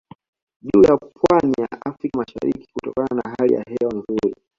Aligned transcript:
Juu 0.61 0.83
ya 0.83 0.97
pwani 0.97 1.53
ya 1.61 1.67
Afrika 1.85 2.17
mashariki 2.17 2.67
kutokana 2.73 3.21
na 3.23 3.35
hali 3.39 3.53
ya 3.53 3.63
hewa 3.63 3.93
nzuri 3.93 4.33